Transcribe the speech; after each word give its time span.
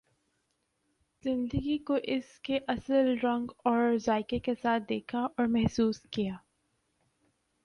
زندگی 1.23 1.77
کو 1.77 1.97
اس 2.03 2.39
کے 2.39 2.59
اصل 2.67 3.13
رنگ 3.23 3.51
اور 3.63 3.97
ذائقہ 3.97 4.35
کے 4.43 4.53
ساتھ 4.61 4.83
دیکھا 4.89 5.19
اور 5.37 5.45
محسوس 5.47 6.01
کیا۔ 6.11 6.35